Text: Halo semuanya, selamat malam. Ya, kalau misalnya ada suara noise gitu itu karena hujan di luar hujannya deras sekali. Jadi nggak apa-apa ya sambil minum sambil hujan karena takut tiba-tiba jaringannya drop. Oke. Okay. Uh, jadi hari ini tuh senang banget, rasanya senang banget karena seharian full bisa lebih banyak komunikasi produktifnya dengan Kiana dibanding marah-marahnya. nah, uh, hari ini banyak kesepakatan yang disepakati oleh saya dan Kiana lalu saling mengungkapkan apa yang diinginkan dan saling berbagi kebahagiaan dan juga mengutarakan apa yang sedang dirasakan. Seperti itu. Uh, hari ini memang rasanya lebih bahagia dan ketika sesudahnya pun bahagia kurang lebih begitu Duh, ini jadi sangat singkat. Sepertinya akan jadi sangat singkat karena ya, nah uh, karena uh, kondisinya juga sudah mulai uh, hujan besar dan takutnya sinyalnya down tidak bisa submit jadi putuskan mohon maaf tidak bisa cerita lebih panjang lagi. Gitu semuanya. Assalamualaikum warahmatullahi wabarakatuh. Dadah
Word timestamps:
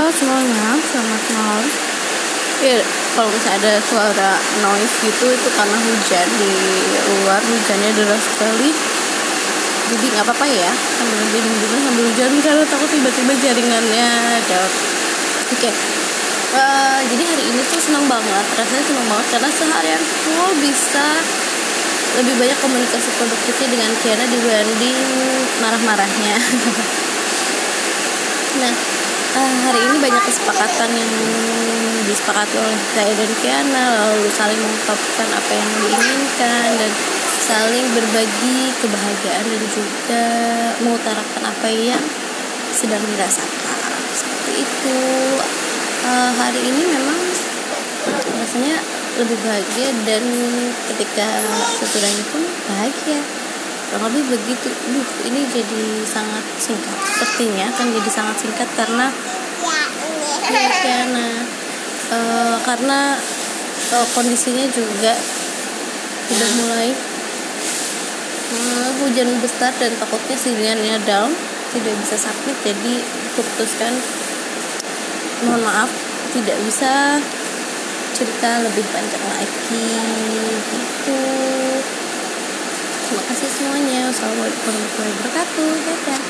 Halo 0.00 0.08
semuanya, 0.16 0.80
selamat 0.80 1.22
malam. 1.36 1.60
Ya, 2.64 2.80
kalau 3.12 3.28
misalnya 3.28 3.60
ada 3.60 3.72
suara 3.84 4.32
noise 4.64 4.96
gitu 5.04 5.28
itu 5.28 5.48
karena 5.52 5.76
hujan 5.76 6.24
di 6.40 6.52
luar 7.20 7.44
hujannya 7.44 7.92
deras 7.92 8.24
sekali. 8.32 8.72
Jadi 9.92 10.04
nggak 10.08 10.24
apa-apa 10.24 10.48
ya 10.48 10.72
sambil 10.72 11.20
minum 11.36 11.52
sambil 11.84 12.08
hujan 12.08 12.32
karena 12.40 12.64
takut 12.64 12.88
tiba-tiba 12.88 13.44
jaringannya 13.44 14.40
drop. 14.48 14.72
Oke. 15.52 15.68
Okay. 15.68 15.72
Uh, 16.56 17.04
jadi 17.04 17.20
hari 17.20 17.44
ini 17.52 17.60
tuh 17.68 17.76
senang 17.76 18.08
banget, 18.08 18.46
rasanya 18.56 18.80
senang 18.80 19.04
banget 19.04 19.36
karena 19.36 19.52
seharian 19.52 20.00
full 20.00 20.52
bisa 20.64 21.20
lebih 22.24 22.40
banyak 22.40 22.56
komunikasi 22.64 23.20
produktifnya 23.20 23.68
dengan 23.68 23.92
Kiana 24.00 24.24
dibanding 24.24 24.96
marah-marahnya. 25.60 26.40
nah, 28.64 28.72
uh, 29.36 29.56
hari 29.68 29.80
ini 29.86 29.96
banyak 30.02 30.22
kesepakatan 30.26 30.90
yang 30.94 31.12
disepakati 32.06 32.56
oleh 32.58 32.80
saya 32.94 33.12
dan 33.14 33.30
Kiana 33.38 33.84
lalu 34.02 34.26
saling 34.34 34.58
mengungkapkan 34.58 35.28
apa 35.30 35.52
yang 35.54 35.70
diinginkan 35.78 36.68
dan 36.74 36.92
saling 37.38 37.86
berbagi 37.94 38.58
kebahagiaan 38.82 39.44
dan 39.46 39.62
juga 39.70 40.24
mengutarakan 40.82 41.42
apa 41.46 41.68
yang 41.70 42.02
sedang 42.74 43.02
dirasakan. 43.02 43.78
Seperti 44.14 44.52
itu. 44.66 45.00
Uh, 46.00 46.32
hari 46.32 46.64
ini 46.64 46.82
memang 46.96 47.20
rasanya 48.40 48.80
lebih 49.20 49.36
bahagia 49.44 49.92
dan 50.08 50.24
ketika 50.88 51.28
sesudahnya 51.76 52.24
pun 52.32 52.42
bahagia 52.72 53.20
kurang 53.90 54.06
lebih 54.06 54.38
begitu 54.38 54.70
Duh, 54.70 55.08
ini 55.26 55.42
jadi 55.50 55.82
sangat 56.06 56.46
singkat. 56.62 56.94
Sepertinya 57.02 57.66
akan 57.74 57.86
jadi 57.90 58.10
sangat 58.10 58.36
singkat 58.38 58.68
karena 58.78 59.10
ya, 60.86 61.02
nah 61.10 61.34
uh, 62.14 62.56
karena 62.62 63.18
uh, 63.98 64.06
kondisinya 64.14 64.66
juga 64.70 65.14
sudah 66.30 66.50
mulai 66.62 66.90
uh, 68.54 68.88
hujan 69.02 69.30
besar 69.42 69.74
dan 69.82 69.90
takutnya 69.98 70.38
sinyalnya 70.38 70.96
down 71.02 71.34
tidak 71.74 71.94
bisa 71.98 72.14
submit 72.14 72.56
jadi 72.62 72.94
putuskan 73.34 73.94
mohon 75.46 75.62
maaf 75.66 75.90
tidak 76.30 76.58
bisa 76.62 77.18
cerita 78.14 78.60
lebih 78.60 78.84
panjang 78.92 79.24
lagi. 79.32 79.86
Gitu 80.70 81.29
semuanya. 83.60 84.08
Assalamualaikum 84.08 84.72
warahmatullahi 84.72 85.12
wabarakatuh. 85.20 85.70
Dadah 85.84 86.20